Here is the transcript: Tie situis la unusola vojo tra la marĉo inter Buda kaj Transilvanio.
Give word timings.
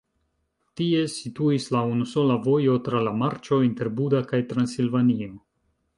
Tie 0.79 1.01
situis 1.15 1.67
la 1.75 1.83
unusola 1.91 2.37
vojo 2.47 2.77
tra 2.89 3.03
la 3.09 3.15
marĉo 3.21 3.61
inter 3.69 3.93
Buda 4.01 4.23
kaj 4.33 4.41
Transilvanio. 4.55 5.31